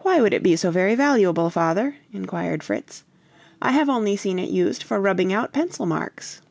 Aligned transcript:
"Why 0.00 0.20
would 0.20 0.34
it 0.34 0.42
be 0.42 0.54
so 0.54 0.70
very 0.70 0.94
valuable, 0.94 1.48
father?" 1.48 1.96
inquired 2.12 2.62
Fritz. 2.62 3.04
"I 3.62 3.72
have 3.72 3.88
only 3.88 4.14
seen 4.14 4.38
it 4.38 4.50
used 4.50 4.82
for 4.82 5.00
rubbing 5.00 5.32
out 5.32 5.54
pencil 5.54 5.86
marks." 5.86 6.42